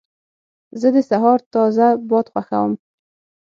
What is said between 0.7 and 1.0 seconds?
زه د